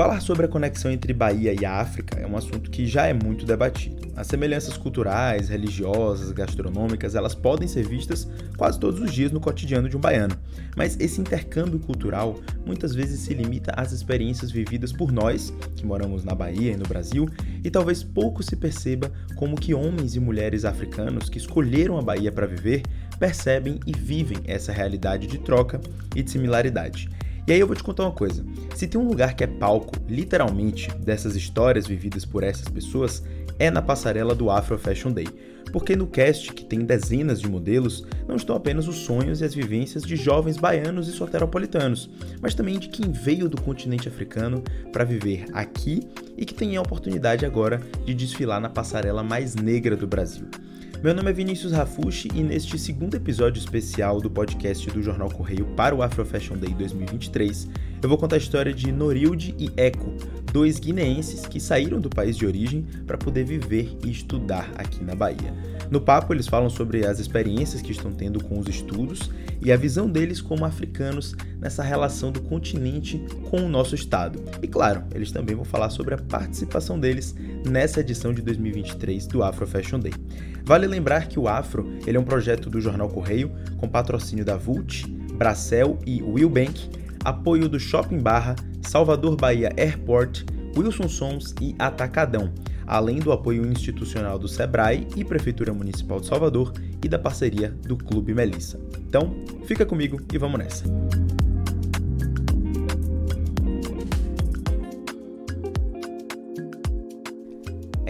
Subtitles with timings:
[0.00, 3.44] Falar sobre a conexão entre Bahia e África é um assunto que já é muito
[3.44, 4.10] debatido.
[4.16, 8.26] As semelhanças culturais, religiosas, gastronômicas, elas podem ser vistas
[8.56, 10.34] quase todos os dias no cotidiano de um baiano.
[10.74, 16.24] Mas esse intercâmbio cultural muitas vezes se limita às experiências vividas por nós, que moramos
[16.24, 17.28] na Bahia e no Brasil,
[17.62, 22.32] e talvez pouco se perceba como que homens e mulheres africanos que escolheram a Bahia
[22.32, 22.84] para viver
[23.18, 25.78] percebem e vivem essa realidade de troca
[26.16, 27.06] e de similaridade.
[27.46, 28.44] E aí eu vou te contar uma coisa:
[28.74, 33.22] se tem um lugar que é palco, literalmente, dessas histórias vividas por essas pessoas,
[33.58, 35.28] é na passarela do Afro Fashion Day.
[35.72, 39.54] Porque no cast, que tem dezenas de modelos, não estão apenas os sonhos e as
[39.54, 45.04] vivências de jovens baianos e soteropolitanos, mas também de quem veio do continente africano para
[45.04, 46.00] viver aqui
[46.36, 50.48] e que tem a oportunidade agora de desfilar na passarela mais negra do Brasil.
[51.02, 55.64] Meu nome é Vinícius Rafushi e neste segundo episódio especial do podcast do Jornal Correio
[55.74, 57.68] para o Afro Fashion Day 2023,
[58.02, 60.14] eu vou contar a história de Norilde e Eco,
[60.52, 65.14] dois guineenses que saíram do país de origem para poder viver e estudar aqui na
[65.14, 65.54] Bahia.
[65.90, 69.76] No papo, eles falam sobre as experiências que estão tendo com os estudos e a
[69.76, 74.40] visão deles como africanos nessa relação do continente com o nosso estado.
[74.62, 77.34] E claro, eles também vão falar sobre a participação deles
[77.66, 80.14] nessa edição de 2023 do Afro Fashion Day.
[80.64, 84.56] Vale lembrar que o Afro ele é um projeto do Jornal Correio com patrocínio da
[84.56, 86.88] Vult, Bracel e Willbank,
[87.24, 90.44] apoio do Shopping Barra, Salvador Bahia Airport,
[90.76, 92.52] Wilson Sons e Atacadão
[92.90, 97.96] além do apoio institucional do SEBRAE e Prefeitura Municipal de Salvador e da parceria do
[97.96, 98.80] Clube Melissa.
[98.98, 99.32] Então,
[99.64, 100.84] fica comigo e vamos nessa!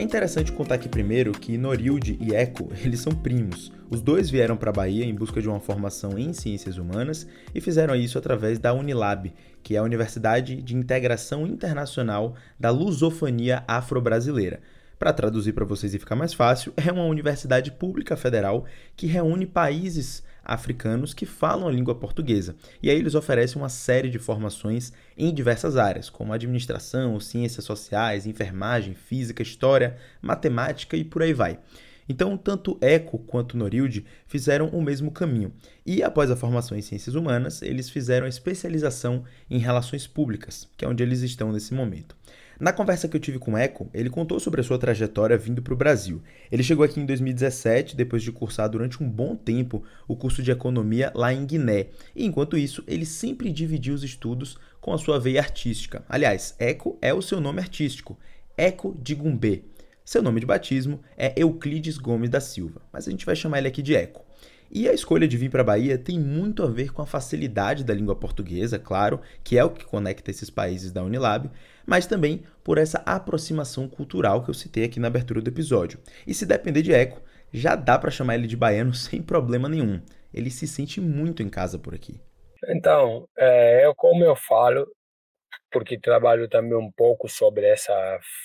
[0.00, 3.70] É interessante contar aqui primeiro que Norilde e Eco, eles são primos.
[3.90, 7.60] Os dois vieram para a Bahia em busca de uma formação em ciências humanas e
[7.60, 9.30] fizeram isso através da Unilab,
[9.62, 14.60] que é a Universidade de Integração Internacional da Lusofonia Afro-Brasileira.
[15.00, 19.46] Para traduzir para vocês e ficar mais fácil, é uma universidade pública federal que reúne
[19.46, 22.54] países africanos que falam a língua portuguesa.
[22.82, 28.26] E aí eles oferecem uma série de formações em diversas áreas, como administração, ciências sociais,
[28.26, 31.58] enfermagem, física, história, matemática e por aí vai.
[32.06, 35.50] Então, tanto Eco quanto Norilde fizeram o mesmo caminho.
[35.86, 40.84] E após a formação em ciências humanas, eles fizeram a especialização em relações públicas, que
[40.84, 42.14] é onde eles estão nesse momento.
[42.60, 45.62] Na conversa que eu tive com o Eco, ele contou sobre a sua trajetória vindo
[45.62, 46.22] para o Brasil.
[46.52, 50.50] Ele chegou aqui em 2017, depois de cursar durante um bom tempo o curso de
[50.50, 51.86] economia lá em Guiné.
[52.14, 56.04] E enquanto isso, ele sempre dividiu os estudos com a sua veia artística.
[56.06, 58.18] Aliás, Eco é o seu nome artístico,
[58.58, 59.62] Eco de Gumbê.
[60.04, 63.68] Seu nome de batismo é Euclides Gomes da Silva, mas a gente vai chamar ele
[63.68, 64.22] aqui de Eco.
[64.72, 67.82] E a escolha de vir para a Bahia tem muito a ver com a facilidade
[67.82, 71.50] da língua portuguesa, claro, que é o que conecta esses países da Unilab,
[71.90, 75.98] mas também por essa aproximação cultural que eu citei aqui na abertura do episódio.
[76.24, 77.20] E se depender de Eco,
[77.52, 80.00] já dá para chamar ele de baiano sem problema nenhum.
[80.32, 82.20] Ele se sente muito em casa por aqui.
[82.68, 84.86] Então, é, eu como eu falo,
[85.72, 87.92] porque trabalho também um pouco sobre essa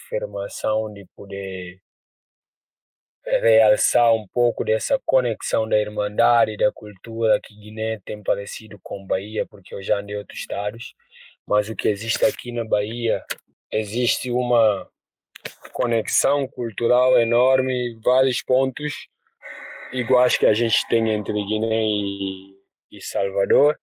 [0.09, 1.77] afirmação de poder
[3.27, 9.45] realçar um pouco dessa conexão da irmandade da cultura que Guiné tem parecido com Bahia,
[9.45, 10.95] porque eu já andei em outros estados,
[11.47, 13.23] mas o que existe aqui na Bahia,
[13.71, 14.89] existe uma
[15.71, 18.93] conexão cultural enorme, vários pontos
[19.91, 22.55] iguais que a gente tem entre Guiné e,
[22.91, 23.77] e Salvador.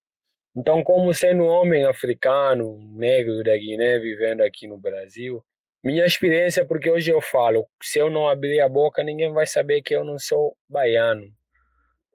[0.54, 5.42] Então, como sendo um homem africano, negro da Guiné, vivendo aqui no Brasil,
[5.82, 9.82] minha experiência, porque hoje eu falo, se eu não abrir a boca, ninguém vai saber
[9.82, 11.26] que eu não sou baiano.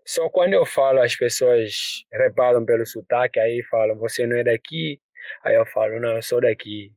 [0.06, 5.02] Só quando eu falo, as pessoas reparam pelo sotaque, aí falam, você não é daqui?
[5.44, 6.94] Aí eu falo, não, eu sou daqui.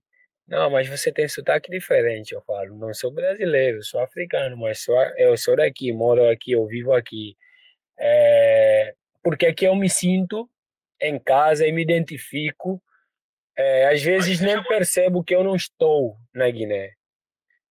[0.47, 2.33] Não, mas você tem sotaque diferente.
[2.33, 6.67] Eu falo, não sou brasileiro, sou africano, mas sou, eu sou daqui, moro aqui, eu
[6.67, 7.37] vivo aqui.
[7.99, 10.49] É, porque aqui eu me sinto
[11.01, 12.83] em casa e me identifico
[13.61, 16.93] é, às vezes nem percebo que eu não estou na Guiné.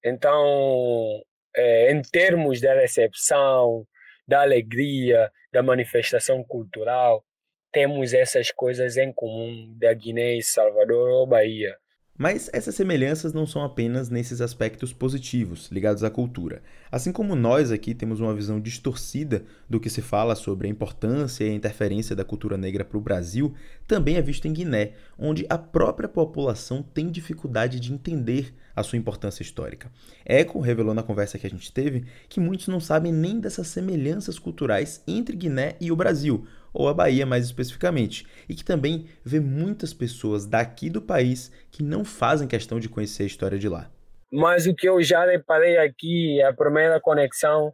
[0.03, 1.21] Então,
[1.55, 3.87] é, em termos da recepção,
[4.27, 7.25] da alegria, da manifestação cultural,
[7.71, 11.75] temos essas coisas em comum da Guiné e Salvador ou Bahia.
[12.21, 16.61] Mas essas semelhanças não são apenas nesses aspectos positivos ligados à cultura.
[16.91, 21.45] Assim como nós aqui temos uma visão distorcida do que se fala sobre a importância
[21.45, 23.55] e a interferência da cultura negra para o Brasil,
[23.87, 28.97] também é visto em Guiné, onde a própria população tem dificuldade de entender a sua
[28.97, 29.89] importância histórica.
[30.25, 34.37] Eco revelou na conversa que a gente teve que muitos não sabem nem dessas semelhanças
[34.37, 39.39] culturais entre Guiné e o Brasil, ou a Bahia mais especificamente, e que também vê
[39.39, 43.89] muitas pessoas daqui do país que não fazem questão de conhecer a história de lá.
[44.31, 47.73] Mas o que eu já reparei aqui, a primeira conexão,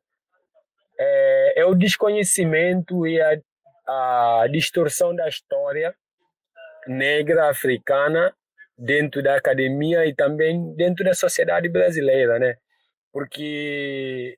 [0.98, 3.38] é, é o desconhecimento e a,
[3.88, 5.94] a distorção da história
[6.88, 8.34] negra africana
[8.78, 12.56] dentro da academia e também dentro da sociedade brasileira, né?
[13.12, 14.38] Porque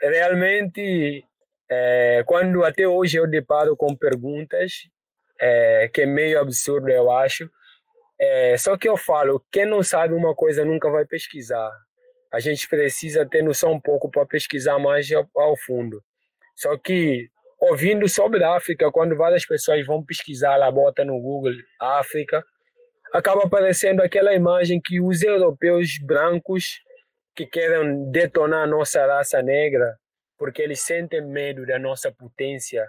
[0.00, 1.24] realmente,
[1.74, 4.72] é, quando até hoje eu deparo com perguntas,
[5.40, 7.50] é, que é meio absurdo, eu acho,
[8.20, 11.70] é, só que eu falo, quem não sabe uma coisa nunca vai pesquisar.
[12.30, 16.02] A gente precisa ter noção um pouco para pesquisar mais ao, ao fundo.
[16.54, 17.28] Só que
[17.58, 22.44] ouvindo sobre a África, quando várias pessoas vão pesquisar, lá bota no Google África,
[23.14, 26.80] acaba aparecendo aquela imagem que os europeus brancos
[27.34, 29.96] que querem detonar a nossa raça negra,
[30.42, 32.84] porque eles sentem medo da nossa potência,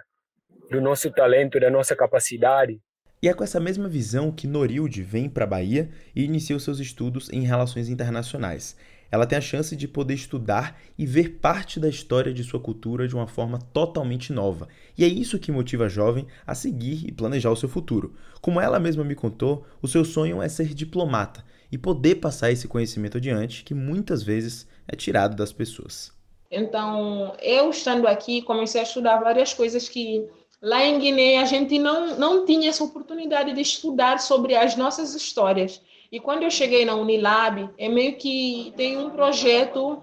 [0.72, 2.80] do nosso talento, da nossa capacidade.
[3.22, 6.64] E é com essa mesma visão que Norilde vem para a Bahia e inicia os
[6.64, 8.76] seus estudos em relações internacionais
[9.14, 13.06] ela tem a chance de poder estudar e ver parte da história de sua cultura
[13.06, 14.66] de uma forma totalmente nova.
[14.98, 18.16] E é isso que motiva a jovem a seguir e planejar o seu futuro.
[18.40, 22.66] Como ela mesma me contou, o seu sonho é ser diplomata e poder passar esse
[22.66, 26.12] conhecimento adiante que muitas vezes é tirado das pessoas.
[26.54, 30.28] Então, eu estando aqui, comecei a estudar várias coisas que
[30.62, 35.14] lá em Guiné a gente não, não tinha essa oportunidade de estudar sobre as nossas
[35.14, 35.82] histórias.
[36.12, 40.00] E quando eu cheguei na Unilab, é meio que tem um projeto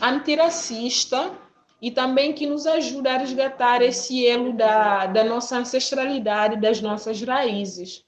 [0.00, 1.32] antirracista
[1.80, 7.22] e também que nos ajuda a resgatar esse elo da, da nossa ancestralidade, das nossas
[7.22, 8.04] raízes.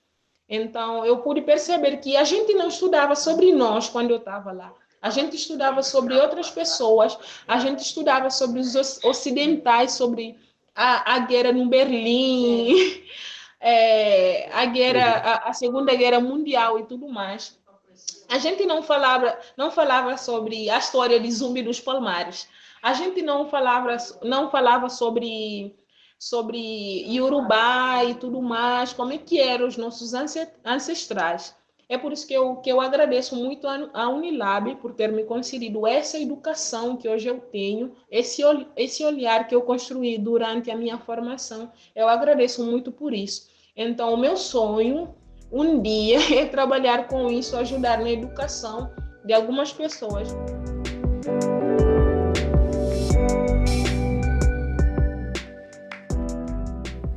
[0.48, 4.72] Então, eu pude perceber que a gente não estudava sobre nós quando eu estava lá.
[5.06, 7.16] A gente estudava sobre outras pessoas,
[7.46, 8.74] a gente estudava sobre os
[9.04, 10.36] ocidentais, sobre
[10.74, 13.04] a, a guerra no Berlim,
[13.60, 17.56] é, a guerra, a, a, Segunda Guerra Mundial e tudo mais.
[18.28, 22.48] A gente não falava, não falava sobre a história de Zumbi dos Palmares.
[22.82, 25.72] A gente não falava, não falava sobre
[26.18, 26.58] sobre
[27.06, 30.14] Yorubá e tudo mais, como é que eram os nossos
[30.64, 31.54] ancestrais.
[31.88, 35.86] É por isso que eu, que eu agradeço muito a Unilab por ter me concedido
[35.86, 38.42] essa educação que hoje eu tenho, esse,
[38.76, 41.70] esse olhar que eu construí durante a minha formação.
[41.94, 43.48] Eu agradeço muito por isso.
[43.76, 45.14] Então, o meu sonho
[45.52, 48.90] um dia é trabalhar com isso, ajudar na educação
[49.24, 50.34] de algumas pessoas.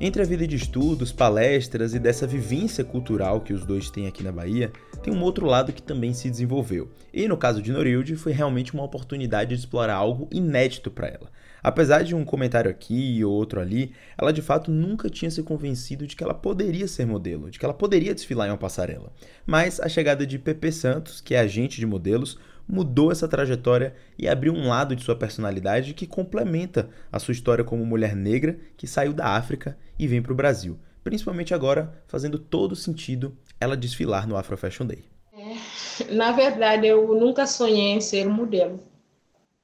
[0.02, 4.24] Entre a vida de estudos, palestras e dessa vivência cultural que os dois têm aqui
[4.24, 4.72] na Bahia,
[5.04, 6.90] tem um outro lado que também se desenvolveu.
[7.14, 11.30] E no caso de Norilde, foi realmente uma oportunidade de explorar algo inédito para ela.
[11.62, 16.08] Apesar de um comentário aqui e outro ali, ela de fato nunca tinha se convencido
[16.08, 19.12] de que ela poderia ser modelo, de que ela poderia desfilar em uma passarela.
[19.46, 24.30] Mas a chegada de Pepe Santos, que é agente de modelos, mudou essa trajetória e
[24.30, 28.86] abriu um lado de sua personalidade que complementa a sua história como mulher negra que
[28.86, 30.78] saiu da África e vem para o Brasil.
[31.04, 35.04] Principalmente agora, fazendo todo sentido ela desfilar no Afro Fashion Day.
[35.34, 38.80] É, na verdade, eu nunca sonhei em ser modelo.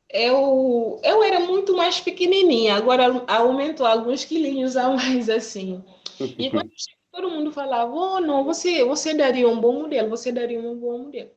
[0.09, 5.83] Eu, eu era muito mais pequenininha, agora aumentou alguns quilinhos a mais assim.
[6.39, 6.71] E quando
[7.11, 10.99] todo mundo falava, oh, não, você, você daria um bom modelo, você daria um bom
[10.99, 11.29] modelo.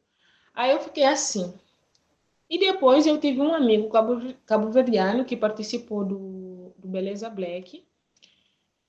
[0.55, 1.53] Aí eu fiquei assim.
[2.49, 3.91] E depois eu tive um amigo
[4.47, 7.85] cabo-verdiano que participou do, do Beleza Black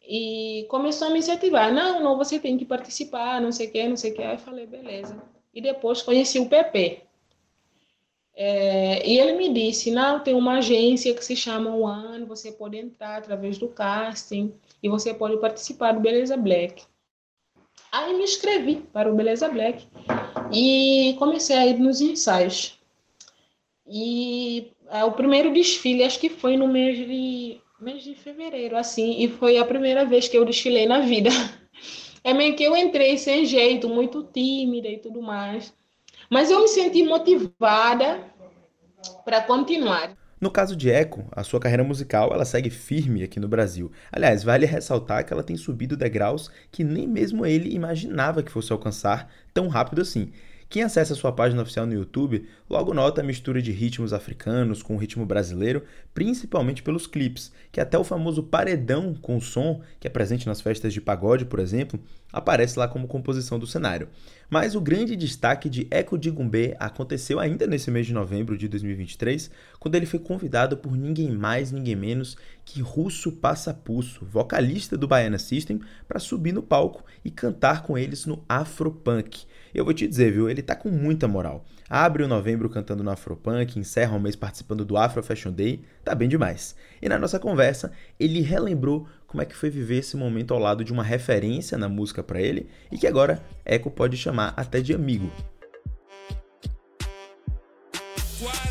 [0.02, 1.72] e começou a me incentivar.
[1.72, 4.24] Não, não, você tem que participar, não sei o que, não sei o que.
[4.24, 5.22] Aí eu falei, beleza.
[5.54, 7.04] E depois conheci o PP.
[8.34, 12.78] É, e ele me disse, não, tem uma agência que se chama One, você pode
[12.78, 16.84] entrar através do casting e você pode participar do Beleza Black.
[17.92, 19.86] Aí me inscrevi para o Beleza Black
[20.54, 22.79] e comecei a ir nos ensaios.
[23.90, 29.22] E é, o primeiro desfile, acho que foi no mês de, mês de fevereiro, assim,
[29.24, 31.30] e foi a primeira vez que eu desfilei na vida.
[32.22, 35.74] É meio que eu entrei sem jeito, muito tímida e tudo mais.
[36.30, 38.22] Mas eu me senti motivada
[39.24, 40.18] para continuar.
[40.40, 43.92] No caso de Echo, a sua carreira musical ela segue firme aqui no Brasil.
[44.12, 48.72] Aliás, vale ressaltar que ela tem subido degraus que nem mesmo ele imaginava que fosse
[48.72, 50.32] alcançar tão rápido assim.
[50.70, 54.94] Quem acessa sua página oficial no YouTube logo nota a mistura de ritmos africanos com
[54.94, 55.84] o ritmo brasileiro,
[56.14, 60.94] principalmente pelos clipes, que até o famoso paredão com som, que é presente nas festas
[60.94, 62.00] de pagode, por exemplo,
[62.32, 64.10] aparece lá como composição do cenário.
[64.48, 68.68] Mas o grande destaque de Eco de Gumbê aconteceu ainda nesse mês de novembro de
[68.68, 69.50] 2023,
[69.80, 75.40] quando ele foi convidado por ninguém mais, ninguém menos que Russo Passapusso, vocalista do Baiana
[75.40, 79.48] System, para subir no palco e cantar com eles no Afropunk.
[79.74, 81.66] Eu vou te dizer, viu, ele tá com muita moral.
[81.90, 86.14] Abre o novembro cantando no Afropunk, encerra o mês participando do Afro Fashion Day, tá
[86.14, 86.76] bem demais.
[87.02, 90.84] E na nossa conversa, ele relembrou como é que foi viver esse momento ao lado
[90.84, 94.94] de uma referência na música para ele e que agora Eco pode chamar até de
[94.94, 95.32] amigo.
[98.40, 98.69] Quarentena,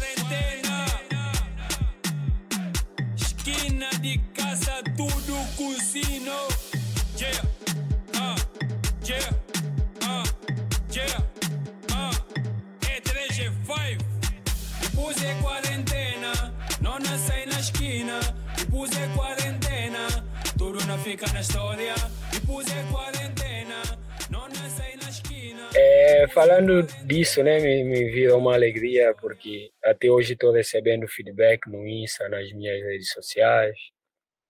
[25.74, 31.68] É, falando disso, né, me, me virou uma alegria porque até hoje estou recebendo feedback
[31.68, 33.76] no Insta, nas minhas redes sociais,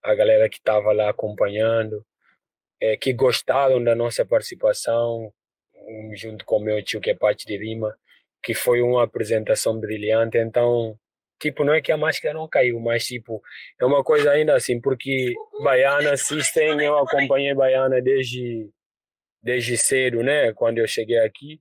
[0.03, 2.07] a galera que estava lá acompanhando,
[2.81, 5.33] é, que gostaram da nossa participação,
[6.15, 7.97] junto com meu tio que é parte de Lima,
[8.43, 10.39] que foi uma apresentação brilhante.
[10.39, 10.97] Então,
[11.41, 13.43] tipo, não é que a máscara não caiu, mas tipo,
[13.81, 18.69] é uma coisa ainda assim, porque Baiana System, eu acompanhei Baiana desde,
[19.43, 20.53] desde cedo, né?
[20.53, 21.61] Quando eu cheguei aqui,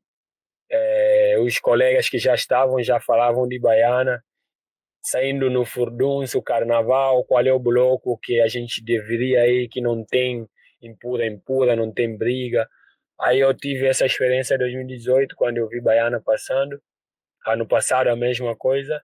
[0.70, 4.24] é, os colegas que já estavam já falavam de Baiana,
[5.02, 10.04] saindo no furdunço, carnaval, qual é o bloco que a gente deveria ir, que não
[10.06, 10.48] tem
[10.82, 12.68] impura, impura, não tem briga.
[13.20, 16.80] Aí eu tive essa experiência em 2018, quando eu vi Baiana passando.
[17.48, 19.02] Ano passado a mesma coisa.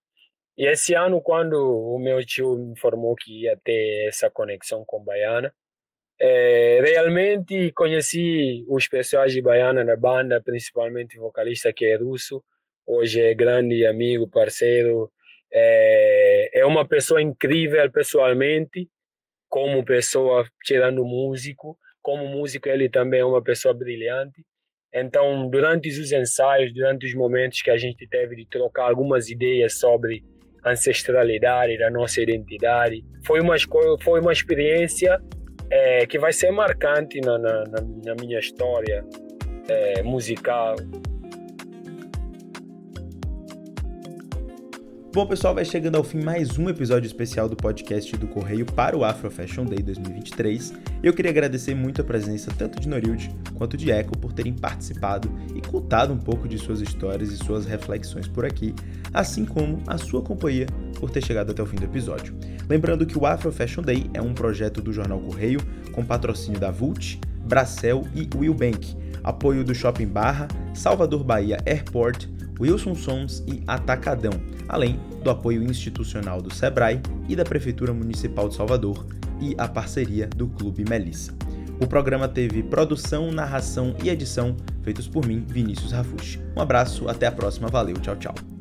[0.57, 5.03] E esse ano, quando o meu tio me informou que ia ter essa conexão com
[5.03, 5.53] Baiana,
[6.19, 12.43] é, realmente conheci os pessoas de Baiana na banda, principalmente o vocalista que é russo,
[12.86, 15.12] hoje é grande amigo, parceiro,
[15.51, 18.89] é, é uma pessoa incrível pessoalmente,
[19.50, 24.43] como pessoa, tirando músico, como músico ele também é uma pessoa brilhante.
[24.93, 29.79] Então, durante os ensaios, durante os momentos que a gente teve de trocar algumas ideias
[29.79, 30.24] sobre
[30.65, 33.03] ancestralidade, da nossa identidade.
[33.25, 33.55] Foi uma,
[34.01, 35.20] foi uma experiência
[35.70, 37.63] é, que vai ser marcante na, na,
[38.05, 39.03] na minha história
[39.67, 40.75] é, musical.
[45.13, 48.98] Bom, pessoal, vai chegando ao fim mais um episódio especial do podcast do Correio para
[48.98, 50.74] o Afro Fashion Day 2023.
[51.03, 55.32] Eu queria agradecer muito a presença tanto de Norilde quanto de Echo por terem participado
[55.55, 58.74] e contado um pouco de suas histórias e suas reflexões por aqui,
[59.13, 60.65] assim como a sua companhia
[61.00, 62.36] por ter chegado até o fim do episódio.
[62.70, 65.60] Lembrando que o Afro Fashion Day é um projeto do jornal Correio
[65.91, 72.27] com patrocínio da Vult, Bracel e Willbank, apoio do Shopping Barra, Salvador Bahia Airport,
[72.60, 74.34] Wilson Sons e Atacadão,
[74.67, 79.05] além do apoio institucional do SEBRAE e da Prefeitura Municipal de Salvador
[79.41, 81.34] e a parceria do Clube Melissa.
[81.82, 86.39] O programa teve produção, narração e edição feitos por mim, Vinícius Rafushi.
[86.55, 88.52] Um abraço, até a próxima, valeu, tchau, tchau.